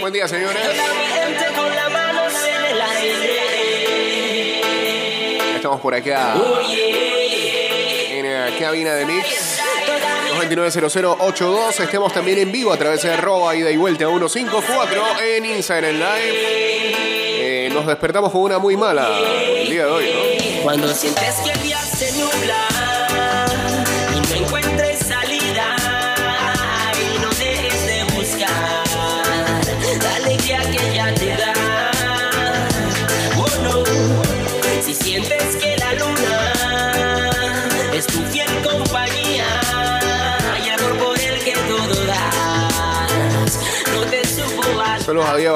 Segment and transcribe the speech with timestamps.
[0.00, 0.62] Buen día, señores.
[5.54, 6.34] Estamos por acá
[8.10, 9.60] en la cabina de Mix.
[9.84, 11.80] Toda mi 229-0082.
[11.80, 16.94] Estemos también en vivo a través de arroba ida y vuelta 154 en Instagram Live.
[17.40, 20.62] Eh, nos despertamos con una muy mala el día de hoy, ¿no?
[20.62, 21.78] Cuando sientes que el día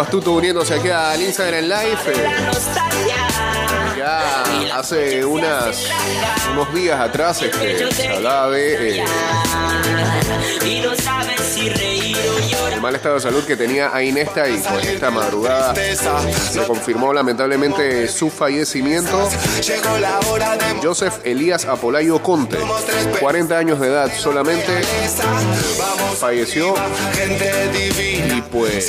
[0.02, 1.98] Saludos a Diego Astuto uniéndose aquí al Instagram Live.
[2.06, 2.26] Eh,
[3.96, 5.88] ya hace unas,
[6.52, 9.04] unos días atrás este, hablaba de eh,
[11.64, 18.08] El mal estado de salud que tenía Ainesta y pues esta madrugada se confirmó lamentablemente
[18.08, 19.28] su fallecimiento.
[20.82, 22.58] Joseph Elías Apolayo Conte,
[23.20, 24.72] 40 años de edad solamente,
[26.18, 26.74] falleció
[28.34, 28.86] y pues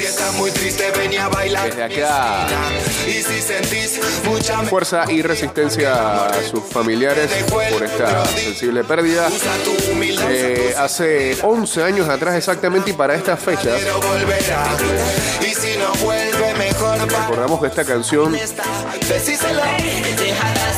[1.64, 2.48] desde acá
[4.68, 9.30] fuerza y resistencia a sus familiares por esta sensible pérdida.
[10.30, 13.78] Eh, hace 11 años atrás exactamente y para estas fechas
[17.10, 18.34] recordamos que esta canción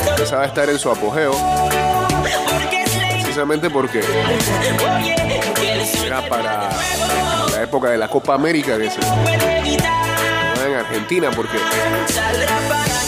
[0.08, 1.32] empezaba a estar en su apogeo
[3.22, 4.00] precisamente porque
[6.04, 6.70] era para
[7.52, 8.98] la época de la Copa América que se
[10.66, 11.56] en Argentina porque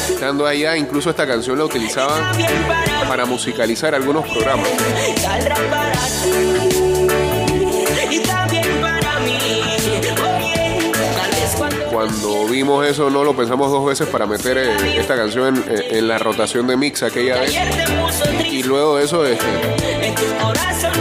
[0.08, 2.22] estando allá incluso esta canción la utilizaban
[3.08, 4.68] para musicalizar algunos programas.
[12.08, 16.08] Cuando vimos eso no lo pensamos dos veces para meter eh, esta canción en, en
[16.08, 17.54] la rotación de mix aquella vez.
[18.50, 19.44] Y luego de eso, este,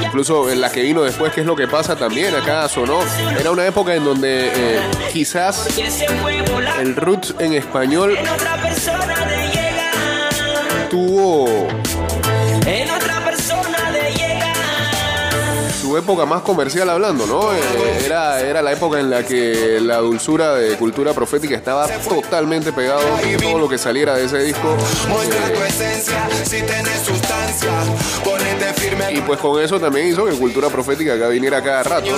[0.03, 3.00] incluso en la que vino después, que es lo que pasa también acá sonó.
[3.40, 4.79] Era una época en donde eh,
[5.13, 5.68] quizás
[6.79, 8.18] el roots en español
[10.89, 11.68] tuvo
[15.88, 17.53] su época más comercial hablando, ¿no?
[17.53, 22.74] Eh, Era, era la época en la que la dulzura de cultura profética estaba totalmente
[22.74, 23.03] pegado
[23.42, 24.75] todo lo que saliera de ese disco.
[28.75, 29.14] Firme.
[29.14, 32.09] Y pues con eso también hizo que Cultura Profética acá viniera cada rato.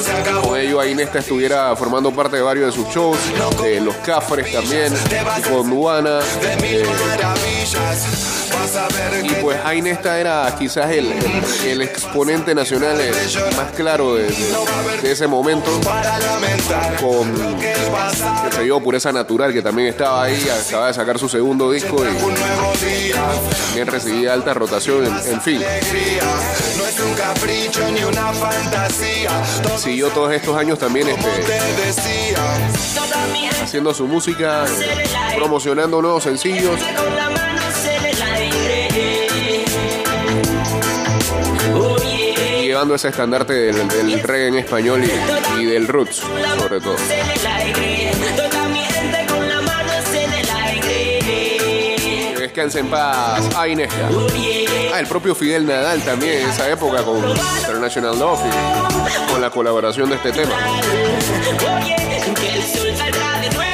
[0.41, 3.17] Con ello Ainesta estuviera formando parte de varios de sus shows,
[3.63, 4.91] eh, Los Cafres también,
[5.37, 6.19] y con Duana.
[9.23, 11.11] Y pues Ainesta era quizás el,
[11.65, 13.11] el exponente nacional eh,
[13.57, 15.69] más claro de, de- de ese momento,
[17.01, 17.73] con que
[18.55, 22.31] sé yo, Pureza Natural, que también estaba ahí, acaba de sacar su segundo disco y
[23.67, 25.61] también recibía alta rotación, en, en fin.
[29.77, 32.35] Siguió todos estos años también este,
[33.63, 34.65] haciendo su música,
[35.35, 36.79] promocionando nuevos sencillos.
[42.79, 46.23] Ese estandarte del, del reggae en español y, y del roots,
[46.57, 46.95] sobre todo.
[46.95, 48.11] en el aire.
[48.37, 50.03] Toda mi gente con las manos
[52.75, 54.09] en paz, Ainesta.
[54.09, 57.17] Oye, Ah, el propio Fidel Nadal también en esa época con
[57.59, 60.55] International Love y con la colaboración de este tema.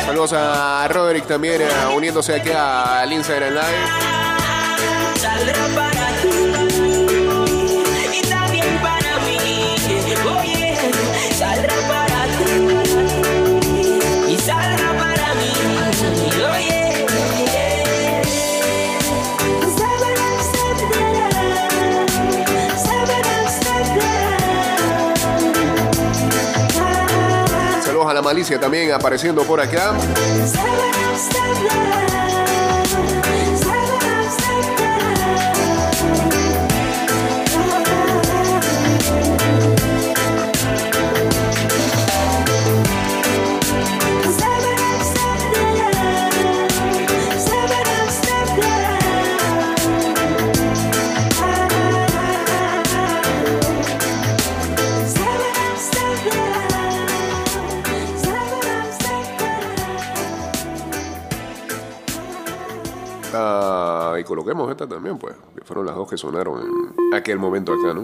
[0.06, 4.06] Saludos a Roderick también eh, uniéndose aquí al Instagram Live.
[28.54, 29.96] También apareciendo por acá.
[64.36, 68.02] coloquemos esta también, pues, que fueron las dos que sonaron en aquel momento acá, ¿no?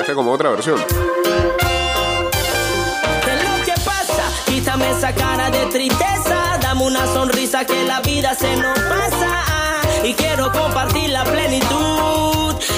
[0.00, 0.78] Esta es como otra versión.
[4.46, 9.82] Quítame esa cara de tristeza, dame una sonrisa que la vida se nos pasa ah,
[10.04, 11.69] y quiero compartir la plenitud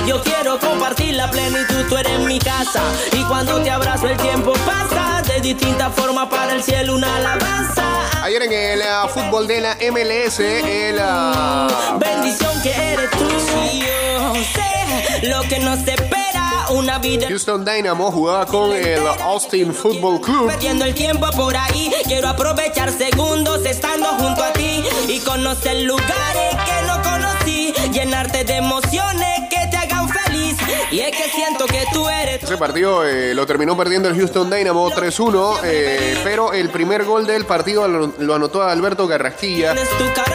[0.07, 1.85] yo quiero compartir la plenitud.
[1.89, 2.83] Tú eres mi casa.
[3.13, 5.23] Y cuando te abrazo, el tiempo pasa.
[5.23, 7.85] De distintas formas para el cielo, una alabanza.
[8.23, 13.29] Ayer en el ah, fútbol de la MLS, el ah, Bendición que eres tú.
[13.29, 16.23] Yo sé lo que nos espera.
[16.71, 17.29] Una vida.
[17.29, 20.49] Houston Dynamo jugaba con el Austin Football Club.
[20.49, 26.57] Perdiendo el tiempo por ahí, quiero aprovechar segundos estando junto a ti y conocer lugares
[26.65, 29.42] que no conocí, llenarte de emociones
[30.93, 34.51] Y es que siento que tú eres Ese partido eh, lo terminó perdiendo el Houston
[34.51, 39.75] Dynamo 3-1, eh, pero el primer gol del partido lo, lo anotó Alberto Garrasquilla.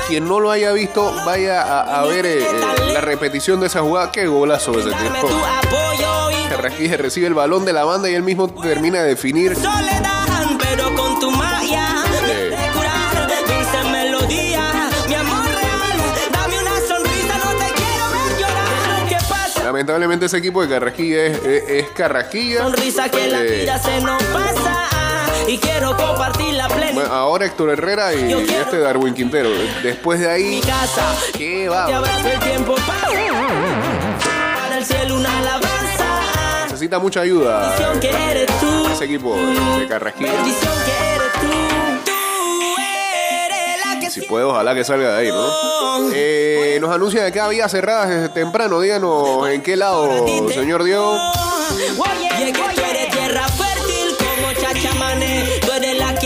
[0.07, 2.47] Quien no lo haya visto, vaya a, a ver eh,
[2.91, 4.11] la repetición de esa jugada.
[4.11, 9.03] Qué golazo ese y Garrasquilla recibe el balón de la banda y él mismo termina
[9.03, 9.55] de definir.
[9.55, 11.96] soledad, pero con tu magia
[19.77, 22.63] Lamentablemente ese equipo de Carrasquilla es, es, es Carrasquilla.
[22.63, 24.87] sonrisa que la vida se nos pasa
[25.47, 29.49] y quiero compartir la plenitud bueno, ahora Héctor Herrera y quiero- este Darwin Quintero.
[29.83, 31.85] Después de mi ahí, casa qué te va.
[31.95, 33.11] abrazo el tiempo pasa
[34.65, 37.75] para el cielo una alabanza Necesita mucha ayuda
[38.95, 39.35] ese equipo
[39.79, 40.31] de Carrasquilla.
[44.07, 46.11] Que Si puede, ojalá que salga de ahí, ¿no?
[46.13, 48.79] Eh, nos anuncian acá vías cerradas desde temprano.
[48.79, 50.83] Díganos en qué lado, señor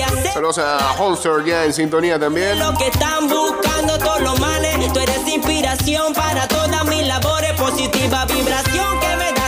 [0.04, 2.60] hace Saludos a Holster ya en sintonía también.
[2.60, 8.26] Lo que están buscando todos los manes, tú eres inspiración para todas mis labores, positiva
[8.26, 9.41] vibración que me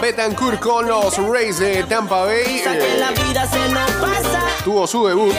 [0.00, 2.62] Betancourt con los Rays de Tampa Bay.
[4.62, 5.34] Tuvo su debut.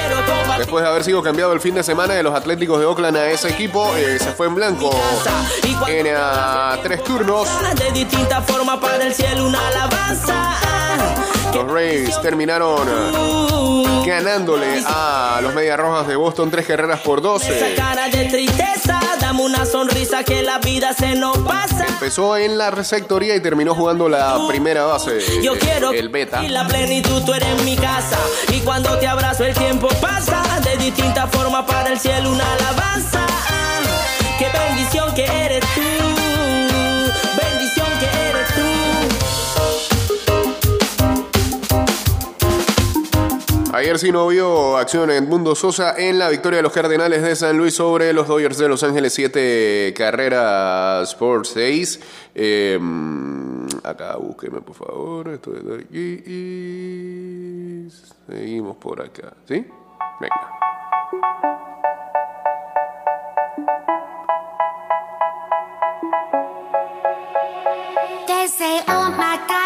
[0.58, 3.30] Después de haber sido cambiado el fin de semana de los Atléticos de Oakland a
[3.30, 4.90] ese equipo, eh, se fue en blanco
[5.88, 6.08] en
[6.82, 7.48] tres turnos.
[11.54, 13.59] Los Rays terminaron ah,
[14.06, 17.44] ganándole a los Medias Rojas de Boston tres carreras por dos.
[17.44, 21.86] Esa cara de tristeza, dame una sonrisa que la vida se nos pasa.
[21.88, 26.44] Empezó en la receptoría y terminó jugando la primera base, Yo quiero el beta.
[26.44, 28.18] y la plenitud tú eres mi casa
[28.54, 33.26] y cuando te abrazo el tiempo pasa de distintas formas para el cielo una alabanza.
[34.38, 35.82] Qué bendición que eres tú,
[43.80, 47.34] Ayer sí no vio acción en Mundo Sosa en la victoria de los Cardenales de
[47.34, 52.02] San Luis sobre los Dodgers de Los Ángeles 7 carreras por 6.
[52.36, 52.78] Eh,
[53.82, 57.88] acá búsqueme por favor, esto de aquí y
[58.28, 59.66] seguimos por acá, ¿sí?
[60.20, 60.60] Venga.
[68.28, 69.60] They say, oh my God.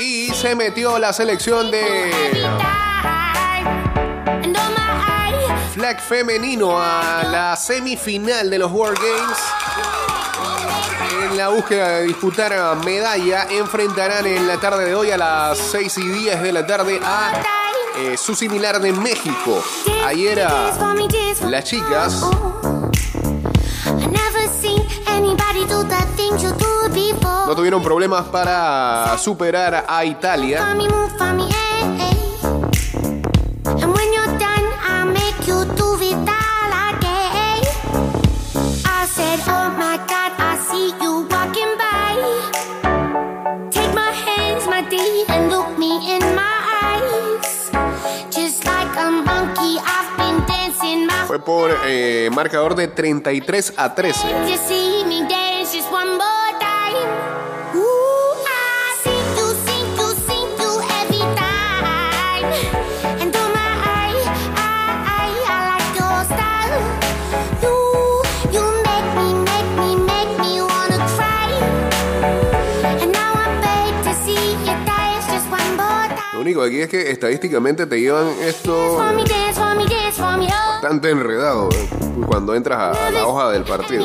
[0.00, 2.02] Y se metió la selección de
[2.44, 2.80] oh
[5.72, 10.09] flag femenino a la semifinal de los World Games.
[11.30, 12.52] En la búsqueda de disputar
[12.84, 17.00] medalla, enfrentarán en la tarde de hoy a las 6 y 10 de la tarde
[17.04, 17.40] a
[17.98, 19.62] eh, su similar de México.
[20.04, 20.44] Ayer
[21.48, 22.26] las chicas
[27.46, 30.74] no tuvieron problemas para superar a Italia.
[51.50, 54.20] por eh, marcador de 33 a 13.
[76.32, 78.96] Lo único aquí es que estadísticamente te llevan esto.
[80.80, 81.88] Bastante enredado eh,
[82.26, 84.02] cuando entras a, la hoja del partido.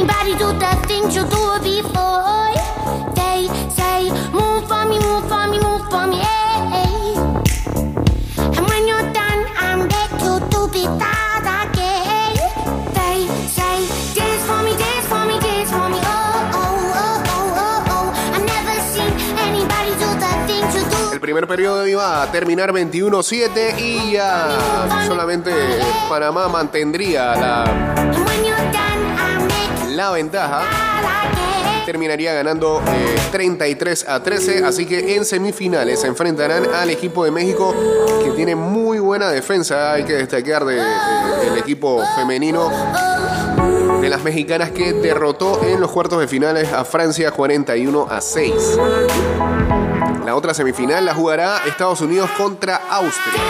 [21.45, 25.51] Primer periodo iba a terminar 21-7 y ya solamente
[26.09, 27.95] Panamá mantendría la,
[29.89, 30.61] la ventaja.
[31.85, 37.29] Terminaría ganando eh, 33 a 13, así que en semifinales se enfrentarán al equipo de
[37.29, 37.75] México
[38.23, 42.71] que tiene muy buena defensa, hay que destacar de, de- equipo femenino
[44.01, 48.51] de las mexicanas que derrotó en los cuartos de finales a Francia 41 a 6.
[50.25, 53.43] La otra semifinal la jugará Estados Unidos contra Austria.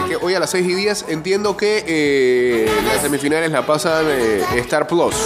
[0.00, 0.08] Me.
[0.08, 4.44] Que hoy a las 6 y 10 entiendo que eh, las semifinales la pasan eh,
[4.58, 5.16] Star Plus.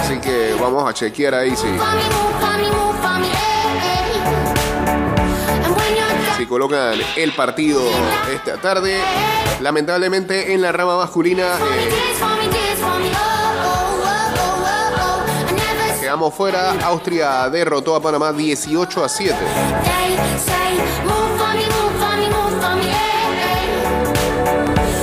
[0.00, 3.28] Así que vamos a chequear ahí si, done,
[6.36, 7.80] si colocan el partido
[8.34, 8.98] esta tarde.
[9.60, 12.57] Lamentablemente en la rama masculina eh,
[16.08, 16.70] quedamos fuera.
[16.86, 19.36] Austria derrotó a Panamá 18 a 7.
[19.36, 23.68] they say, move for me, move for me, move for me, hey.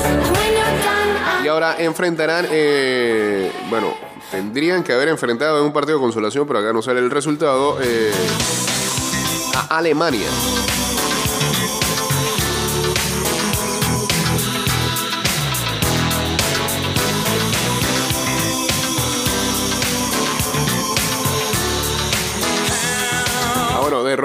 [0.04, 3.94] And when you're done, Y ahora enfrentarán, eh, bueno,
[4.32, 7.78] tendrían que haber enfrentado en un partido de consolación, pero acá no sale el resultado,
[7.84, 8.12] eh,
[9.54, 10.26] a Alemania.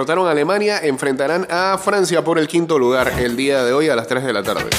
[0.01, 3.97] Derrotaron a Alemania, enfrentarán a Francia por el quinto lugar el día de hoy a
[3.97, 4.71] las 3 de la tarde.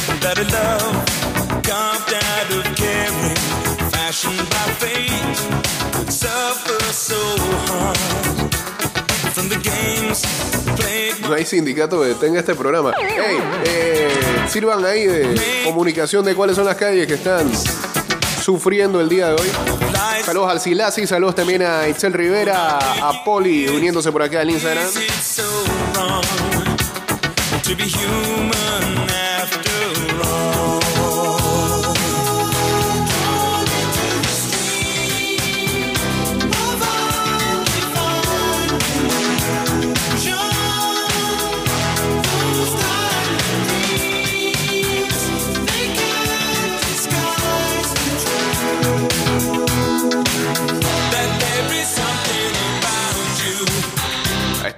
[11.22, 12.92] No hay sindicato que detenga este programa.
[13.00, 14.10] Hey, eh,
[14.48, 17.48] sirvan ahí de comunicación de cuáles son las calles que están
[18.52, 19.50] sufriendo el día de hoy.
[20.26, 24.88] Saludos al Silasi, saludos también a Itzel Rivera, a Poli uniéndose por acá al Instagram.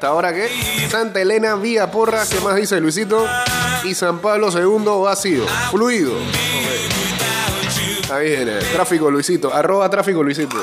[0.03, 0.49] You A esta hora que
[0.89, 3.25] Santa Elena vía porra, ¿qué más dice Luisito?
[3.85, 6.11] Y San Pablo II vacío, fluido.
[8.11, 10.57] Ahí viene, tráfico Luisito, arroba tráfico Luisito.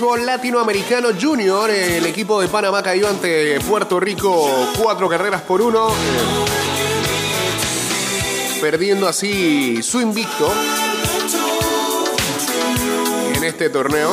[0.00, 5.92] Latinoamericano junior, el equipo de Panamá cayó ante Puerto Rico cuatro carreras por uno, eh,
[8.60, 10.52] perdiendo así su invicto
[13.36, 14.10] en este torneo.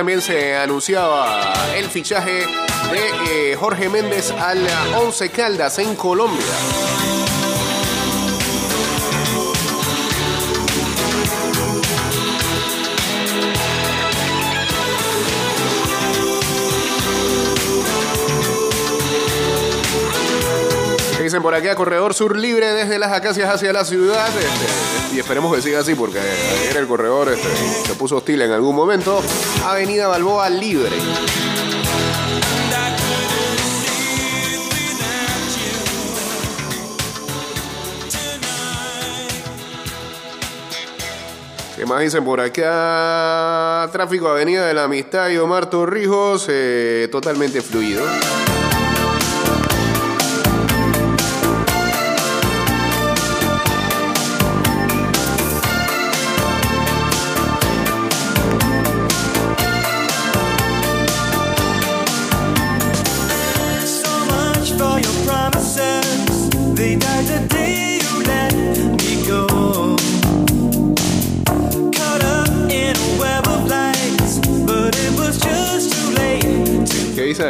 [0.00, 2.46] También se anunciaba el fichaje
[2.90, 4.66] de eh, Jorge Méndez al
[4.96, 7.39] Once Caldas en Colombia.
[21.40, 24.28] Dicen por acá, corredor sur libre desde las acacias hacia la ciudad.
[24.28, 27.48] Este, y esperemos que siga así porque ayer el corredor este,
[27.86, 29.22] se puso hostil en algún momento.
[29.64, 30.96] Avenida Balboa libre.
[41.76, 43.88] ¿Qué más dicen por acá?
[43.92, 48.04] Tráfico Avenida de la Amistad y Omar Torrijos, eh, totalmente fluido.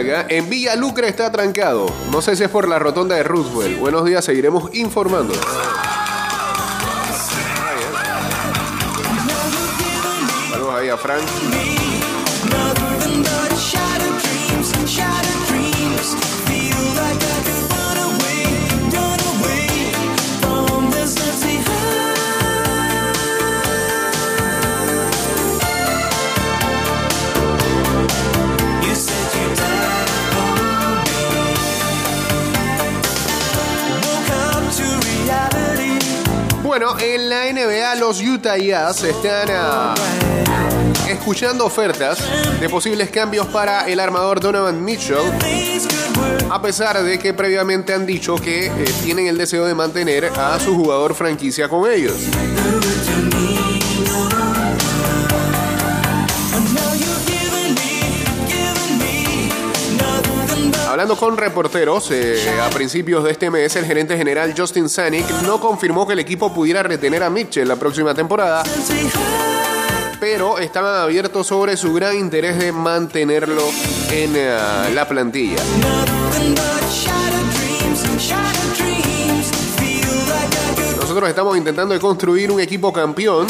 [0.01, 1.87] En Villa Lucre está trancado.
[2.11, 3.79] No sé si es por la rotonda de Roosevelt.
[3.79, 5.35] Buenos días, seguiremos informando.
[10.51, 11.80] Saludos ahí a Frank.
[36.81, 39.95] Bueno, en la NBA los Utah Jazz están ah,
[41.11, 42.19] escuchando ofertas
[42.59, 45.19] de posibles cambios para el armador Donovan Mitchell,
[46.49, 48.73] a pesar de que previamente han dicho que eh,
[49.05, 52.17] tienen el deseo de mantener a su jugador franquicia con ellos.
[61.01, 65.59] Hablando con reporteros, eh, a principios de este mes, el gerente general Justin Sanick no
[65.59, 68.63] confirmó que el equipo pudiera retener a Mitchell la próxima temporada,
[70.21, 73.63] pero estaban abiertos sobre su gran interés de mantenerlo
[74.11, 74.59] en eh,
[74.95, 75.63] la plantilla.
[81.01, 83.47] Nosotros estamos intentando construir un equipo campeón,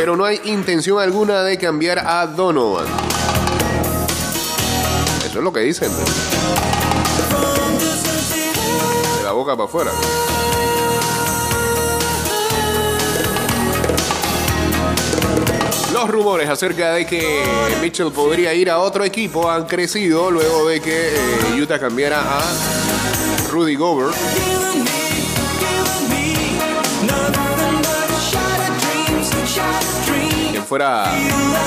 [0.00, 2.86] pero no hay intención alguna de cambiar a Donovan.
[5.26, 5.90] Eso es lo que dicen.
[9.18, 9.90] De la boca para afuera.
[15.92, 17.44] Los rumores acerca de que
[17.82, 22.40] Mitchell podría ir a otro equipo han crecido luego de que eh, Utah cambiara a
[23.50, 24.16] Rudy Gobert.
[30.70, 31.12] Fuera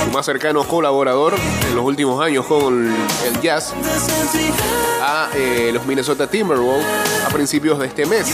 [0.02, 1.34] su más cercano colaborador
[1.68, 3.74] en los últimos años con el Jazz
[5.02, 6.86] a eh, los Minnesota Timberwolves
[7.26, 8.26] a principios de este mes.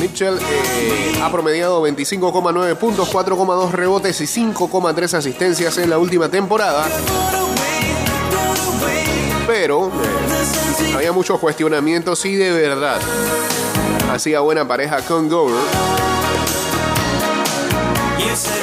[0.00, 6.86] Mitchell eh, ha promediado 25,9 puntos, 4,2 rebotes y 5,3 asistencias en la última temporada,
[9.48, 13.00] pero eh, había muchos cuestionamientos si de verdad
[14.12, 16.15] hacía buena pareja con said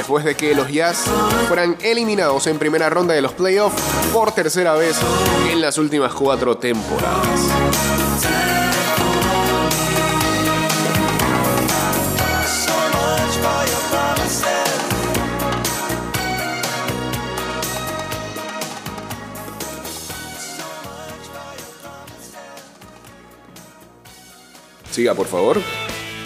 [0.04, 1.06] después de que los Jazz
[1.48, 4.98] fueran eliminados en primera ronda de los playoffs por tercera vez
[5.50, 7.40] en las últimas cuatro temporadas.
[24.92, 25.62] Siga, por favor.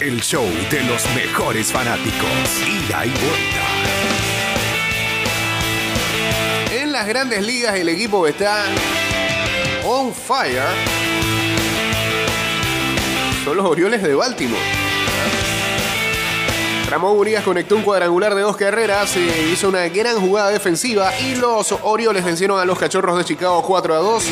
[0.00, 2.30] El show de los mejores fanáticos.
[2.60, 3.64] Ida y vuelta.
[6.70, 8.66] En las grandes ligas el equipo está
[9.84, 10.62] on fire.
[13.44, 14.77] Son los Orioles de Baltimore.
[16.88, 21.74] Ramón Urias conectó un cuadrangular de dos carreras, hizo una gran jugada defensiva y los
[21.82, 24.24] Orioles vencieron a los Cachorros de Chicago 4 a 2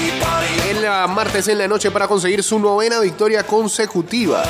[0.71, 4.43] el ah, martes en la noche para conseguir su novena victoria consecutiva.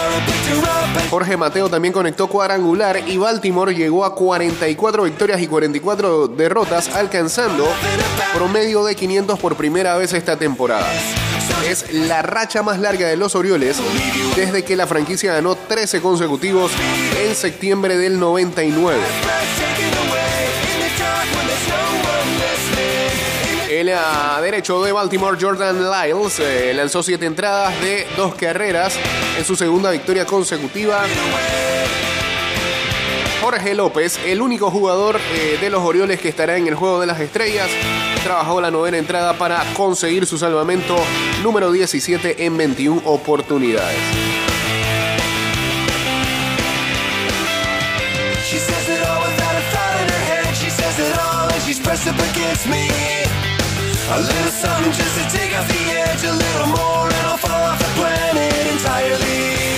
[1.11, 7.66] Jorge Mateo también conectó cuadrangular y Baltimore llegó a 44 victorias y 44 derrotas, alcanzando
[8.35, 10.87] promedio de 500 por primera vez esta temporada.
[11.68, 13.77] Es la racha más larga de los Orioles
[14.37, 16.70] desde que la franquicia ganó 13 consecutivos
[17.18, 19.01] en septiembre del 99.
[23.68, 28.94] El ah, derecho de Baltimore, Jordan Lyles, eh, lanzó siete entradas de dos carreras
[29.37, 31.05] en su segunda victoria consecutiva.
[33.40, 37.07] Jorge López, el único jugador eh, de los Orioles que estará en el Juego de
[37.07, 37.68] las Estrellas,
[38.25, 40.96] trabajó la novena entrada para conseguir su salvamento
[41.42, 43.99] número 17 en 21 oportunidades.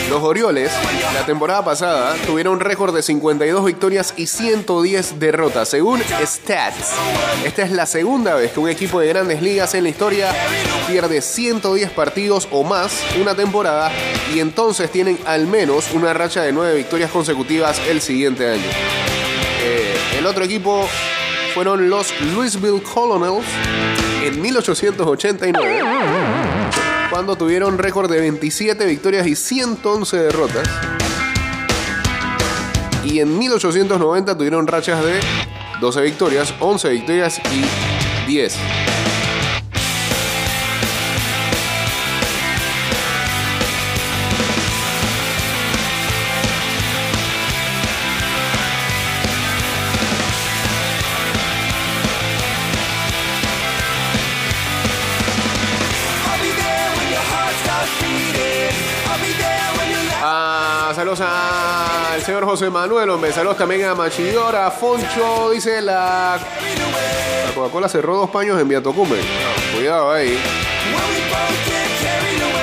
[0.09, 0.73] Los Orioles,
[1.13, 6.95] la temporada pasada, tuvieron un récord de 52 victorias y 110 derrotas, según Stats.
[7.45, 10.35] Esta es la segunda vez que un equipo de grandes ligas en la historia
[10.87, 13.93] pierde 110 partidos o más una temporada
[14.35, 18.71] y entonces tienen al menos una racha de 9 victorias consecutivas el siguiente año.
[19.63, 20.89] Eh, el otro equipo
[21.53, 23.45] fueron los Louisville Colonels
[24.23, 25.83] en 1889
[27.11, 30.69] cuando tuvieron récord de 27 victorias y 111 derrotas.
[33.05, 35.21] Y en 1890 tuvieron rachas de
[35.81, 38.98] 12 victorias, 11 victorias y 10.
[62.29, 63.33] Señor José Manuel, hombre.
[63.33, 66.39] Saludos también a Machidora, Foncho, dice la...
[67.47, 69.17] La Coca-Cola cerró dos paños en Viatocume.
[69.17, 70.39] No, cuidado ahí.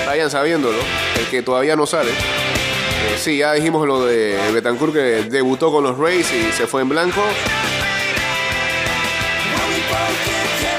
[0.05, 0.77] Vayan sabiéndolo,
[1.19, 2.11] el que todavía no sale.
[2.11, 4.99] Eh, sí, ya dijimos lo de Betancourt que
[5.31, 7.23] debutó con los Rays y se fue en blanco.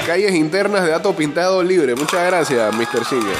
[0.05, 1.93] Calles internas de dato pintado libre.
[1.93, 3.03] Muchas gracias, Mr.
[3.03, 3.35] Singer.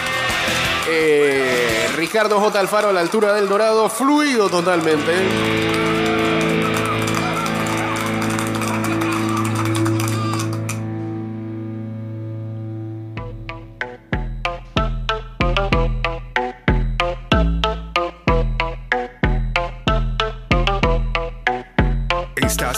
[1.98, 2.60] Ricardo J.
[2.60, 5.87] Alfaro a la altura del Dorado, fluido totalmente.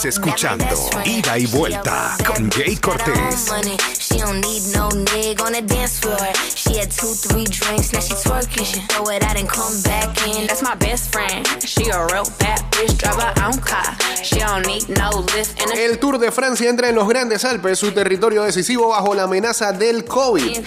[0.09, 0.65] Escuchando
[1.05, 3.47] Ida y Vuelta con Jay Cortés.
[3.47, 3.77] Money.
[3.97, 6.17] She don't need no nigga on the dance floor.
[6.55, 8.65] She had two, three drinks, now she twerking.
[8.65, 10.47] She throw it out and come back in.
[10.47, 11.45] That's my best friend.
[11.63, 13.95] She a real bad bitch, drive her own car.
[14.23, 17.45] She don't need no lift in a El Tour de Francia entra en los Grandes
[17.45, 20.59] Alpes, su territorio decisivo bajo la amenaza del COVID.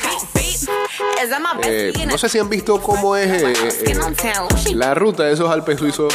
[1.65, 3.53] Eh, no sé si han visto cómo es eh,
[3.87, 6.13] eh, la ruta de esos Alpes suizos.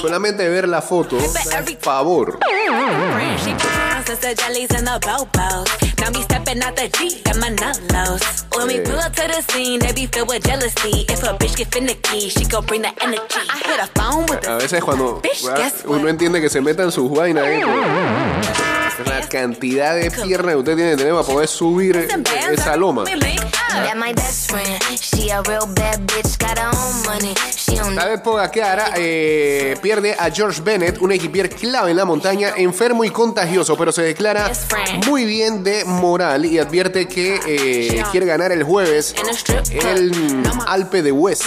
[0.00, 2.38] Solamente ver la foto, da favor.
[14.48, 15.20] a veces cuando
[15.86, 17.44] uno entiende que se metan sus vainas.
[17.46, 22.08] Es la cantidad de piernas que usted tiene que tener para poder subir
[22.52, 23.04] esa loma.
[23.04, 23.70] We link up.
[23.70, 24.82] That my best friend.
[25.00, 27.34] She a real bad bitch, got her own money.
[27.56, 32.04] She don't La vez Pogacar eh, pierde a George Bennett, un equipier clave en la
[32.04, 34.50] montaña, enfermo y contagioso, pero se declara
[35.06, 39.14] muy bien de moral y advierte que eh, quiere ganar el jueves
[39.72, 41.44] el Alpe de West.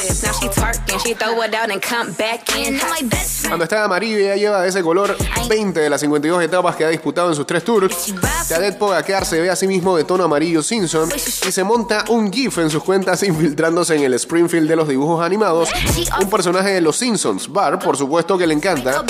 [3.47, 5.15] Cuando está amarillo ya lleva de ese color
[5.47, 8.13] 20 de las 52 etapas que ha disputado en tres tours.
[8.47, 12.31] Cadet Pogacar se ve a sí mismo de tono amarillo Simpson y se monta un
[12.31, 15.69] GIF en sus cuentas infiltrándose en el Springfield de los dibujos animados.
[16.21, 19.03] Un personaje de los Simpsons, Bar, por supuesto que le encanta.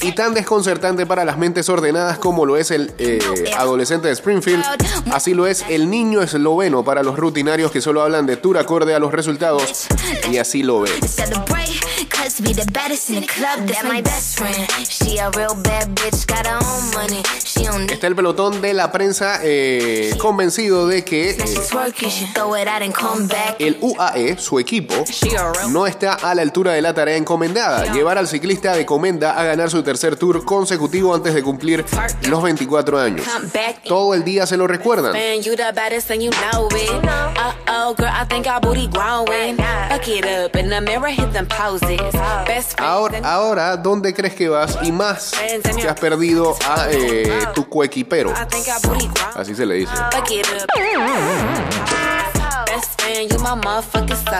[0.00, 3.18] Y tan desconcertante para las mentes ordenadas como lo es el eh,
[3.56, 4.64] adolescente de Springfield,
[5.12, 8.94] así lo es el niño esloveno para los rutinarios que solo hablan de tour acorde
[8.94, 9.86] a los resultados
[10.30, 10.90] y así lo ve.
[12.32, 12.32] Celebrate.
[12.32, 13.66] Cause be the baddest in the club.
[13.68, 14.66] That my best friend.
[14.88, 17.22] She a real bad bitch, got her own money.
[17.44, 21.60] She don't need Está el pelotón de la prensa eh, convencido de que eh, She
[21.70, 23.56] twerking, she throw it out and come back.
[23.58, 24.94] el UAE, su equipo,
[25.70, 27.92] no está a la altura de la tarea encomendada.
[27.92, 31.84] Llevar al ciclista de Comenda a ganar su tercer tour consecutivo antes de cumplir
[32.28, 33.26] los 24 años.
[33.86, 35.14] Todo el día se lo recuerdan.
[42.78, 44.78] Ahora, ahora, ¿dónde crees que vas?
[44.82, 45.32] Y más
[45.76, 48.32] que has perdido a eh, tu coequipero.
[49.34, 49.92] Así se le dice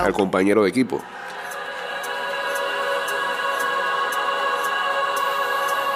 [0.05, 1.01] al compañero de equipo.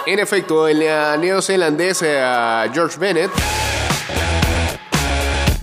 [0.07, 0.79] En efecto, el
[1.21, 3.31] neozelandés eh, George Bennett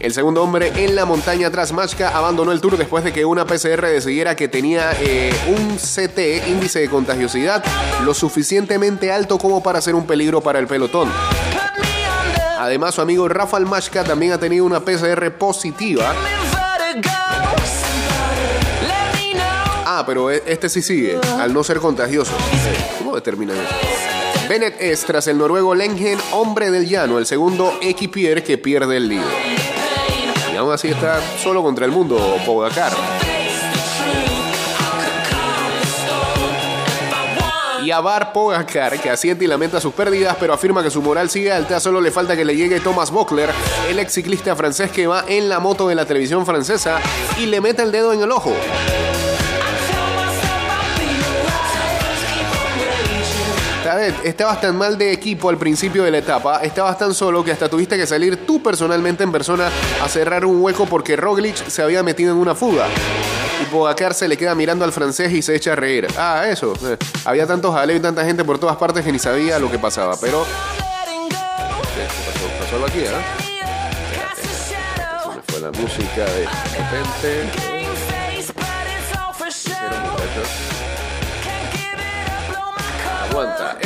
[0.04, 3.46] El segundo hombre en la montaña tras Machka abandonó el tour después de que una
[3.46, 7.64] PCR decidiera que tenía eh, un CT, índice de contagiosidad,
[8.04, 11.10] lo suficientemente alto como para ser un peligro para el pelotón.
[12.60, 16.14] Además, su amigo Rafael Machka también ha tenido una PCR positiva.
[19.86, 22.34] Ah, pero e- este sí sigue, al no ser contagioso.
[22.98, 23.74] ¿Cómo determinan eso?
[24.50, 29.08] Bennett es, tras el noruego Lengen, hombre del llano, el segundo equipier que pierde el
[29.08, 29.53] lío.
[30.54, 32.92] Y aún así está solo contra el mundo, Pogacar.
[37.84, 41.32] Y a Bar Pogacar, que asiente y lamenta sus pérdidas, pero afirma que su moral
[41.32, 43.50] sigue alta, solo le falta que le llegue Thomas Bockler,
[43.90, 47.00] el ex ciclista francés que va en la moto de la televisión francesa
[47.40, 48.54] y le mete el dedo en el ojo.
[54.02, 57.70] Estabas tan mal de equipo al principio de la etapa, estabas tan solo que hasta
[57.70, 59.70] tuviste que salir tú personalmente en persona
[60.04, 62.88] a cerrar un hueco porque Roglic se había metido en una fuga.
[63.62, 66.08] Y Pogacar se le queda mirando al francés y se echa a reír.
[66.18, 66.74] Ah, eso.
[66.86, 69.80] eh, Había tantos jaleo y tanta gente por todas partes que ni sabía lo que
[69.80, 70.46] pasaba, pero...
[71.96, 73.12] ¿Qué pasó, pasó aquí, ¿eh?
[75.48, 77.73] Fue la música de repente.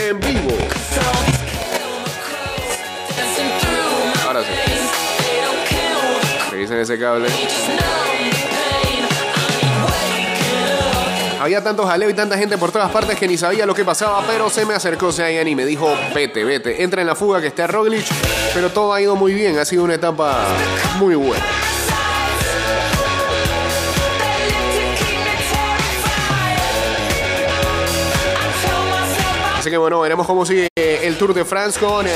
[0.10, 0.52] En vivo.
[4.26, 4.50] Ahora sí.
[6.52, 7.28] Revisen ese cable.
[11.40, 14.24] Había tanto jaleo y tanta gente por todas partes que ni sabía lo que pasaba,
[14.26, 17.48] pero se me acercó Seayan y me dijo, vete, vete, entra en la fuga que
[17.48, 18.06] está Roglic,
[18.54, 20.46] pero todo ha ido muy bien, ha sido una etapa
[21.00, 21.46] muy buena.
[29.68, 32.12] Así que bueno, veremos cómo sigue el Tour de France con eh,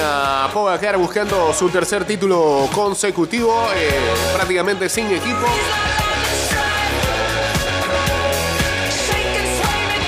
[0.54, 3.92] Pogacar buscando su tercer título consecutivo, eh,
[4.34, 5.46] prácticamente sin equipo.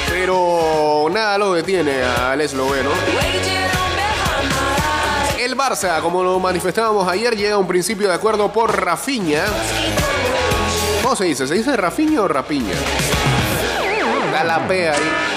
[0.07, 2.91] Pero nada lo detiene al esloveno.
[5.37, 9.43] El Barça, como lo manifestábamos ayer, llega a un principio de acuerdo por Rafinha.
[11.01, 11.45] ¿Cómo se dice?
[11.45, 12.75] ¿Se dice Rafinha o Rapiña?
[14.31, 15.32] Da la P ahí.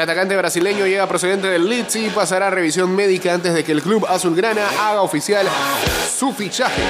[0.00, 3.72] El atacante brasileño llega procedente del Leeds y pasará a revisión médica antes de que
[3.72, 5.46] el club azulgrana haga oficial
[6.18, 6.80] su fichaje.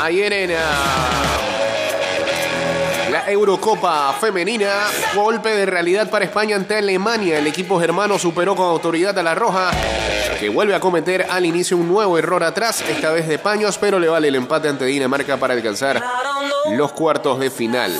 [0.00, 0.32] Ayer
[3.32, 7.38] Eurocopa Femenina, golpe de realidad para España ante Alemania.
[7.38, 9.70] El equipo germano superó con autoridad a la Roja,
[10.38, 13.98] que vuelve a cometer al inicio un nuevo error atrás, esta vez de paños, pero
[13.98, 16.02] le vale el empate ante Dinamarca para alcanzar
[16.72, 17.98] los cuartos de final.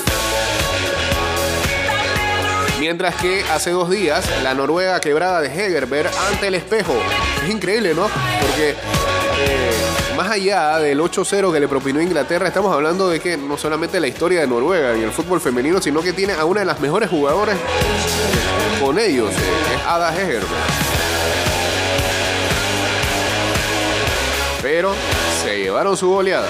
[2.78, 6.94] Mientras que hace dos días, la Noruega quebrada de Hegerberg ante el espejo.
[7.42, 8.08] Es increíble, ¿no?
[8.40, 8.74] Porque
[10.16, 14.08] más allá del 8-0 que le propinó Inglaterra, estamos hablando de que no solamente la
[14.08, 17.08] historia de Noruega y el fútbol femenino, sino que tiene a una de las mejores
[17.08, 17.56] jugadoras
[18.80, 20.46] con ellos, eh, es Ada Hegerberg.
[24.60, 24.94] Pero
[25.42, 26.48] se llevaron su goleada.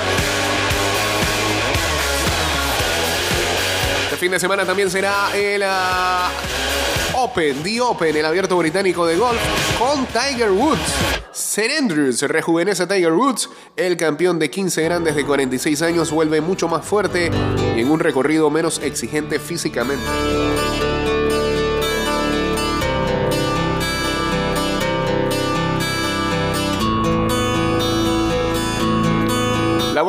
[4.05, 6.31] Este fin de semana también será el ah,
[7.23, 9.39] Open, The Open, el abierto británico de golf
[9.79, 10.81] con Tiger Woods.
[11.33, 11.77] St.
[11.79, 13.49] Andrews rejuvenece a Tiger Woods.
[13.77, 17.31] El campeón de 15 grandes de 46 años vuelve mucho más fuerte
[17.77, 20.03] y en un recorrido menos exigente físicamente.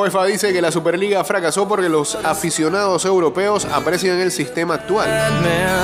[0.04, 5.10] UEFA dice que la Superliga fracasó porque los aficionados europeos aprecian el sistema actual.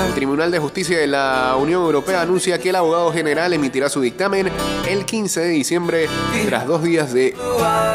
[0.08, 4.02] El Tribunal de Justicia de la Unión Europea anuncia que el abogado general emitirá su
[4.02, 4.52] dictamen
[4.90, 6.10] el 15 de diciembre
[6.46, 7.34] tras dos días de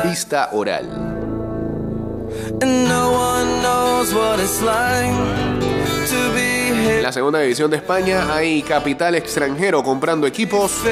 [0.05, 0.89] vista oral.
[6.07, 10.83] En la segunda división de España hay capital extranjero comprando equipos.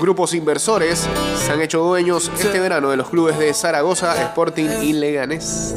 [0.00, 4.92] Grupos inversores se han hecho dueños este verano de los clubes de Zaragoza, Sporting y
[4.92, 5.74] Leganés.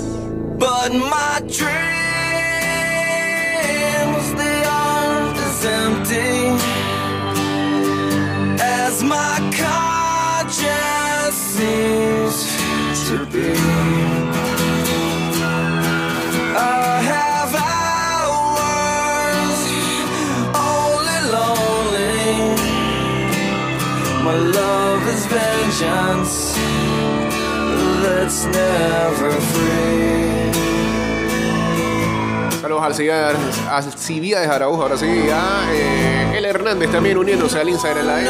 [9.04, 14.23] My conscience seems to be.
[24.24, 26.56] My love is vengeance
[28.02, 30.52] that's never free.
[32.62, 33.36] Saludos al
[33.70, 35.08] Alcibiades Araújo, ahora sí.
[35.30, 38.30] A eh, El Hernández también uniéndose al Instagram Live.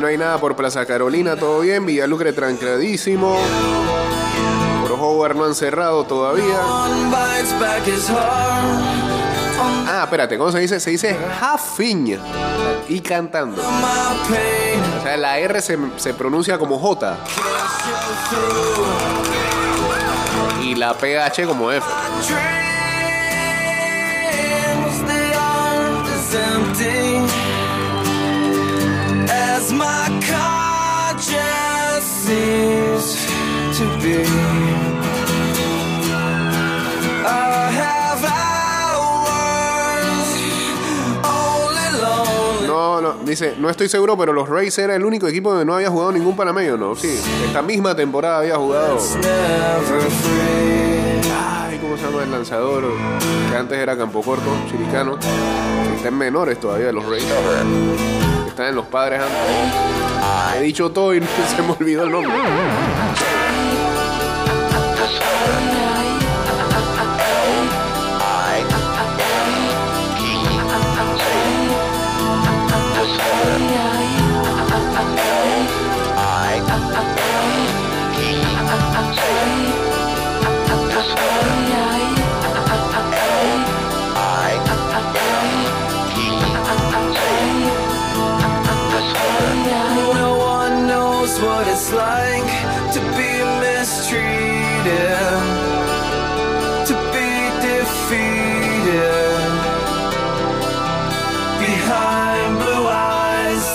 [0.00, 1.84] no hay nada por Plaza Carolina, todo bien.
[1.84, 3.36] Villalucre trancadísimo.
[5.00, 6.60] Howard no han cerrado todavía.
[9.86, 10.78] Ah, espérate, ¿cómo se dice?
[10.78, 12.18] Se dice Jafiñ.
[12.88, 13.62] Y cantando.
[13.62, 17.16] O sea, la R se, se pronuncia como J.
[20.62, 21.86] Y la PH como F.
[29.72, 33.19] My conscience to
[34.02, 34.24] be.
[37.24, 39.28] I have hours
[41.24, 42.66] only lonely.
[42.66, 45.74] No, no, dice, no estoy seguro, pero los Rays era el único equipo donde no
[45.74, 46.94] había jugado ningún panameño, ¿no?
[46.94, 48.98] Sí, esta misma temporada había jugado.
[51.68, 52.84] Ay, ¿cómo se llama el lanzador?
[53.50, 55.18] Que antes era Campo Corto, chiricano.
[55.96, 57.24] Está en menores todavía los Rays.
[58.46, 60.56] Están en los padres antes.
[60.56, 61.20] He dicho todo y
[61.56, 62.32] se me olvidó el nombre.
[91.60, 92.50] What it's like
[92.94, 95.28] to be mistreated,
[96.88, 99.36] to be defeated
[101.60, 103.68] behind blue eyes,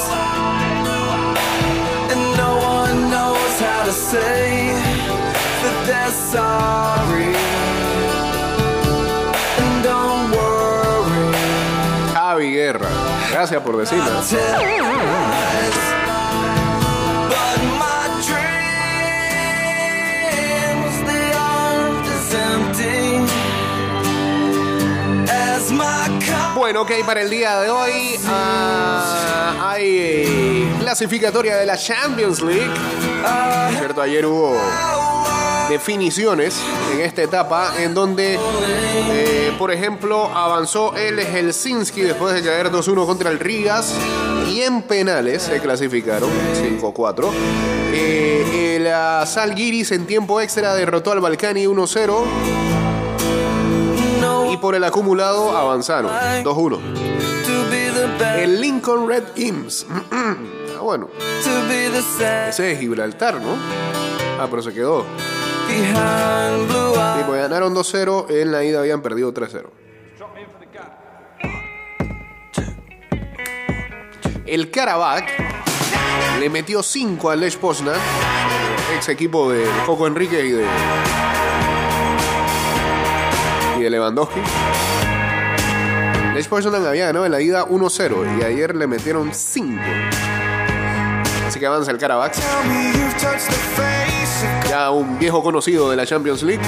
[2.11, 4.73] and no one knows how to say
[5.61, 7.35] that they're sorry.
[9.61, 11.35] And don't worry.
[12.15, 12.89] Javi Guerra.
[13.31, 15.44] Gracias por decirlo.
[26.75, 32.69] Bueno, ok, para el día de hoy ah, hay clasificatoria de la Champions League.
[33.69, 34.57] Por cierto, ayer hubo
[35.69, 36.59] definiciones
[36.93, 38.37] en esta etapa en donde,
[39.09, 43.95] eh, por ejemplo, avanzó el Helsinki después de caer 2-1 contra el Rigas
[44.49, 46.29] y en penales se clasificaron
[46.61, 47.29] 5-4.
[47.93, 52.74] Eh, el ah, Salgiris en tiempo extra derrotó al Balcani 1-0
[54.55, 56.11] y por el acumulado avanzaron
[56.43, 56.45] 2-1.
[56.45, 56.79] To
[57.69, 59.85] be the best, El Lincoln Red Imps.
[60.11, 60.35] ah,
[60.81, 61.07] bueno,
[61.43, 63.55] to be the sad ese es Gibraltar, ¿no?
[64.39, 65.05] Ah, pero se quedó.
[65.69, 67.25] eyes.
[67.27, 69.65] pues ganaron 2-0, en la ida habían perdido 3-0.
[74.45, 75.27] El Karabakh
[76.39, 77.99] le metió 5 al Lech Poznan,
[78.95, 81.34] ex equipo de Coco Enrique y de, y
[83.85, 84.39] de Lewandowski.
[86.33, 89.79] Lech Poznan había ganado en la ida 1-0 y ayer le metieron 5.
[91.47, 92.33] Así que avanza el Karabakh,
[94.67, 96.63] ya un viejo conocido de la Champions League.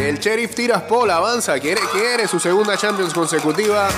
[0.00, 3.88] El Sheriff Tiraspol avanza, quiere, quiere su segunda Champions consecutiva.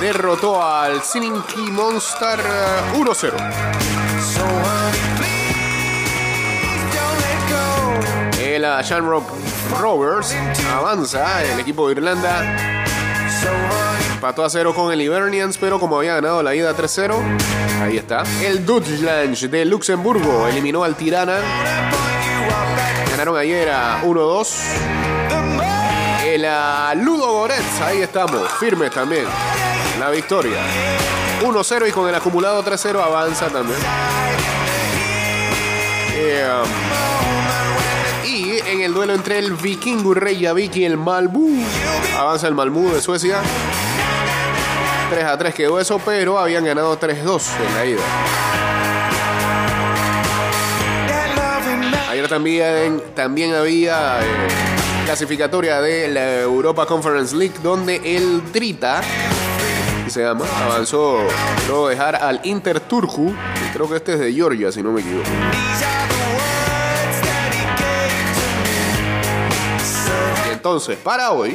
[0.00, 4.83] Derrotó al Sinki Monster eh, 1-0.
[8.64, 9.24] Eh, Shamrock
[9.78, 10.34] Rovers
[10.74, 12.74] avanza, el equipo de Irlanda
[14.14, 17.14] empató a 0 con el Hibernians, pero como había ganado la ida 3-0,
[17.82, 18.22] ahí está.
[18.42, 21.40] El Deutschland de Luxemburgo eliminó al Tirana.
[23.10, 24.48] Ganaron ayer a 1-2.
[26.24, 29.26] El Ludo Goretz, ahí estamos, firmes también.
[30.00, 30.58] La victoria.
[31.42, 33.78] 1-0 y con el acumulado 3-0 avanza también.
[36.16, 37.13] Eh, um,
[38.74, 41.62] en el duelo entre el Vikingur Reykjavik y el Malmö,
[42.18, 43.40] avanza el Malmö de Suecia.
[45.10, 48.02] 3 a 3 quedó eso, pero habían ganado 3-2 en la ida.
[52.10, 54.48] Ayer también, también había eh,
[55.04, 59.02] clasificatoria de la Europa Conference League, donde el Drita,
[60.04, 61.20] que se llama, avanzó
[61.68, 63.32] luego de dejar al Inter Turku,
[63.72, 65.30] creo que este es de Georgia, si no me equivoco.
[70.64, 71.54] Entonces, para hoy,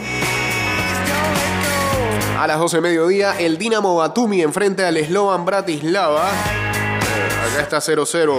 [2.37, 6.29] A las 12 de mediodía, el Dinamo Batumi enfrenta al Slovan Bratislava.
[6.29, 8.37] Eh, acá está 0-0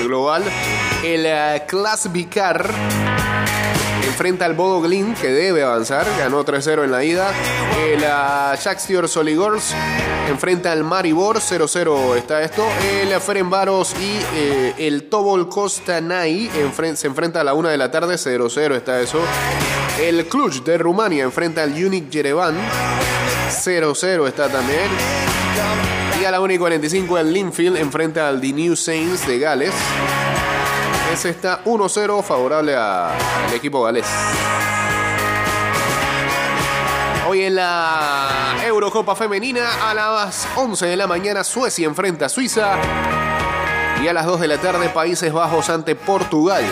[0.00, 0.42] el global.
[1.04, 2.66] El eh, Klas Vicar
[4.04, 6.06] enfrenta al Bodo Glint, que debe avanzar.
[6.18, 7.30] Ganó 3-0 en la ida.
[7.86, 9.74] El uh, Shakhtar Soligorsk
[10.30, 11.36] enfrenta al Maribor.
[11.40, 12.66] 0-0 está esto.
[13.00, 17.90] El Ferenbaros y eh, el Tobol Kostanay enfren- se enfrenta a la 1 de la
[17.92, 18.14] tarde.
[18.16, 19.20] 0-0 está eso.
[19.98, 22.54] El Cluj de Rumania enfrenta al Unic Yerevan.
[23.48, 24.90] 0-0 está también.
[26.20, 29.72] Y a la 1 y 45 el Linfield enfrenta al The New Saints de Gales.
[31.10, 34.06] Ese está 1-0 favorable al equipo galés.
[37.26, 42.76] Hoy en la Eurocopa Femenina a las 11 de la mañana Suecia enfrenta a Suiza.
[44.02, 46.64] Y a las 2 de la tarde Países Bajos ante Portugal.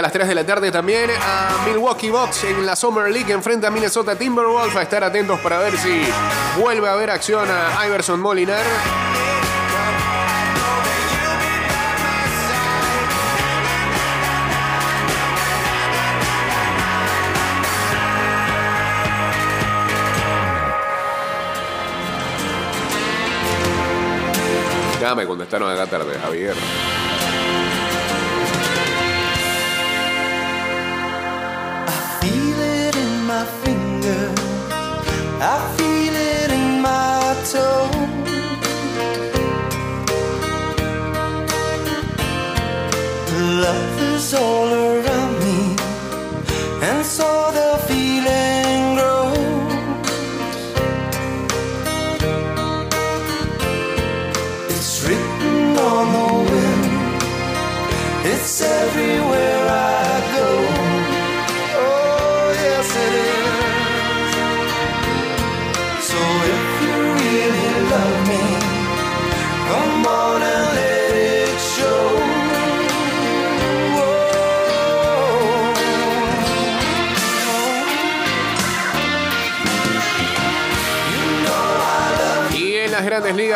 [0.00, 3.66] A las 3 de la tarde también a Milwaukee Bucks en la Summer League enfrenta
[3.68, 4.74] a Minnesota Timberwolves.
[4.74, 6.02] A estar atentos para ver si
[6.58, 8.64] vuelve a haber acción a Iverson Molinar.
[24.98, 26.54] Ya me contestaron acá tarde, Javier.
[44.20, 44.89] Is all around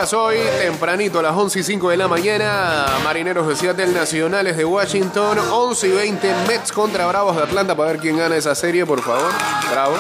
[0.05, 4.55] ligas hoy, tempranito a las 11 y 5 de la mañana, Marineros de Seattle, Nacionales
[4.55, 8.55] de Washington, 11 y 20, Mets contra Bravos de Atlanta, para ver quién gana esa
[8.55, 9.33] serie, por favor.
[9.71, 9.95] Bravo,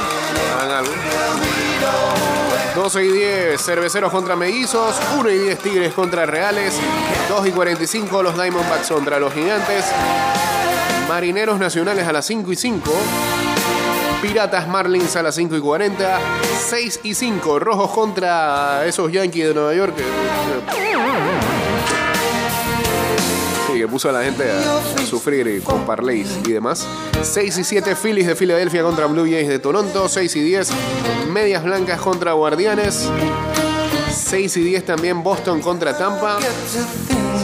[0.60, 0.92] hagan algo.
[2.74, 6.74] 12 y 10, Cerveceros contra Mellizos, 1 y 10, Tigres contra Reales,
[7.30, 9.86] 2 y 45, los Diamondbacks contra los Gigantes,
[11.08, 12.90] Marineros Nacionales a las 5 y 5.
[14.24, 16.18] Piratas Marlins a las 5 y 40.
[16.70, 17.58] 6 y 5.
[17.58, 19.94] Rojos contra esos Yankees de Nueva York.
[19.94, 20.02] que-
[23.66, 26.86] Sí, que puso a la gente a, sufrir con parlays y demás.
[27.22, 30.08] 6 y 7 Phillies de Filadelfia contra Blue Jays de Toronto.
[30.08, 30.70] 6 y 10
[31.30, 33.10] Medias Blancas contra Guardianes.
[34.14, 36.38] 6 y 10 también Boston contra Tampa.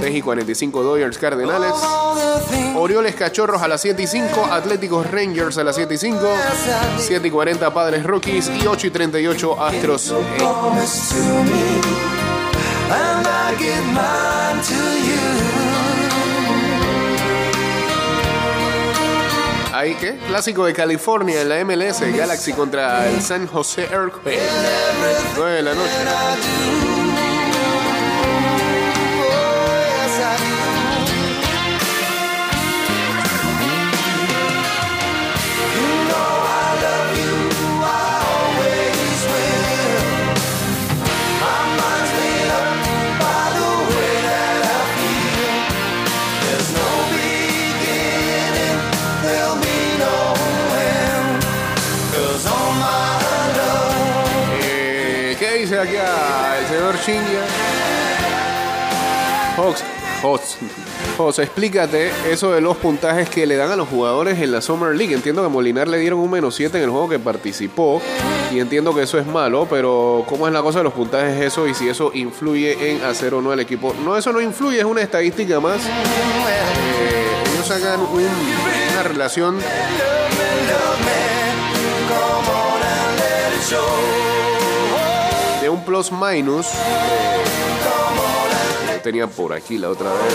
[0.00, 1.72] 6 y 45 Dodgers Cardenales.
[2.76, 6.18] Orioles Cachorros a las 7 y 5, Atléticos Rangers a las 7 y 5,
[6.98, 10.10] 7 y 40 Padres Rookies y 8 y 38 Astros.
[10.12, 10.14] eh,
[19.80, 24.38] Que clásico de California en la MLS, Galaxy contra el San José Earthquake.
[25.36, 26.89] 9 de la noche.
[57.10, 57.46] Shinja?
[59.56, 59.82] Fox,
[60.22, 60.56] Fox,
[61.16, 64.94] Fox, explícate eso de los puntajes que le dan a los jugadores en la Summer
[64.94, 65.12] League.
[65.14, 68.00] Entiendo que Molinar le dieron un menos 7 en el juego que participó
[68.52, 71.66] y entiendo que eso es malo, pero ¿cómo es la cosa de los puntajes eso
[71.66, 73.94] y si eso influye en hacer o no el equipo?
[74.04, 75.80] No, eso no influye, es una estadística más.
[75.84, 75.90] Eh,
[77.54, 78.28] ellos un-
[78.92, 79.58] una relación
[85.70, 86.66] un plus minus
[88.92, 90.34] que tenía por aquí la otra vez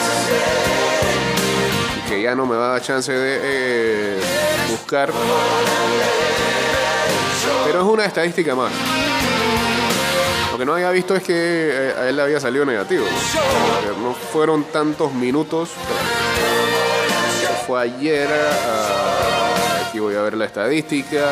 [1.97, 4.19] y que ya no me va chance de eh,
[4.69, 5.11] buscar.
[7.65, 8.71] Pero es una estadística más.
[10.51, 13.05] Lo que no había visto es que eh, a él le había salido negativo.
[14.01, 15.71] No fueron tantos minutos.
[17.67, 18.29] Fue ayer.
[18.31, 21.25] ah, aquí voy a ver la estadística.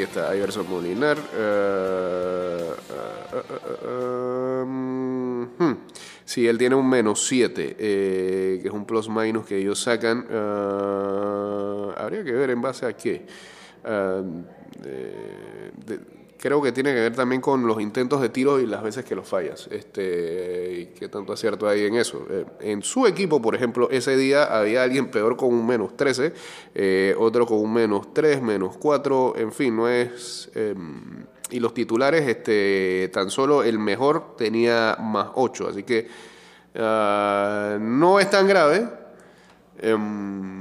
[0.00, 1.18] Aquí está Iverson Molinar.
[1.34, 5.76] eh, eh, eh, eh, eh, mm, hmm.
[6.24, 10.26] Sí, él tiene un menos 7, que es un plus minus que ellos sacan.
[10.30, 13.26] eh, habría que ver en base a qué.
[14.80, 19.04] De- creo que tiene que ver también con los intentos de tiro y las veces
[19.04, 19.68] que los fallas.
[19.70, 22.26] Este, y qué tanto acierto hay en eso.
[22.30, 26.32] Eh, en su equipo, por ejemplo, ese día había alguien peor con un menos 13,
[26.74, 30.50] eh, otro con un menos 3, menos 4, en fin, no es...
[30.54, 36.06] em, y los titulares, este, tan solo el mejor tenía más 8, así que
[36.76, 38.88] ah, no es tan grave.
[39.78, 40.59] Em,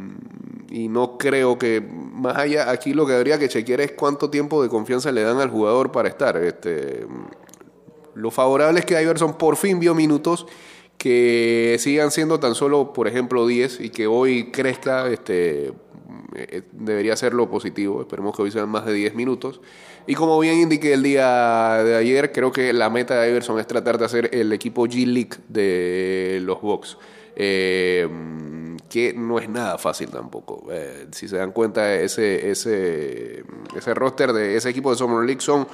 [0.70, 4.62] y no creo que más allá aquí lo que habría que chequear es cuánto tiempo
[4.62, 6.38] de confianza le dan al jugador para estar.
[6.38, 7.06] Este,
[8.14, 10.46] lo favorable es que Iverson por fin vio minutos
[10.98, 15.72] que sigan siendo tan solo, por ejemplo, 10 y que hoy crezca, este,
[16.36, 18.02] eh, debería ser lo positivo.
[18.02, 19.62] Esperemos que hoy sean más de 10 minutos.
[20.06, 23.68] Y como bien indiqué el día de ayer, creo que la meta de Iverson es
[23.68, 26.98] tratar de hacer el equipo G-League de los Bucks.
[27.36, 28.08] Eh,
[28.90, 30.68] que no es nada fácil tampoco.
[30.72, 33.44] Eh, si se dan cuenta, ese, ese,
[33.76, 35.68] ese roster de ese equipo de Summer League son,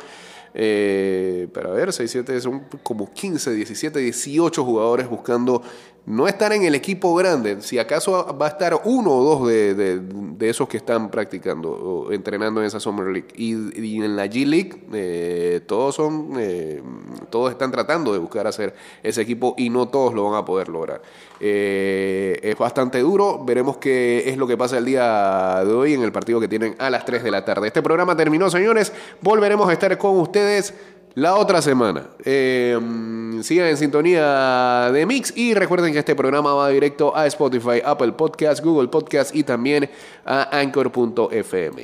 [0.53, 5.63] eh, para ver, 6, 7, son como 15, 17, 18 jugadores buscando
[6.05, 7.61] no estar en el equipo grande.
[7.61, 12.11] Si acaso va a estar uno o dos de, de- esos que están practicando o
[12.11, 13.29] entrenando en esa Summer League.
[13.35, 16.83] Y, y en la G League, eh, todos son, eh,
[17.31, 20.69] todos están tratando de buscar hacer ese equipo y no todos lo van a poder
[20.69, 21.01] lograr.
[21.39, 23.43] Eh, es bastante duro.
[23.43, 26.75] Veremos qué es lo que pasa el día de hoy en el partido que tienen
[26.79, 27.67] a las 3 de la tarde.
[27.67, 28.93] Este programa terminó, señores.
[29.21, 30.73] Volveremos a estar con ustedes
[31.15, 32.07] la otra semana.
[32.23, 32.77] Eh,
[33.41, 38.11] sigan en sintonía de Mix y recuerden que este programa va directo a Spotify, Apple
[38.11, 39.89] Podcast, Google Podcast y también
[40.25, 41.83] a Anchor.fm.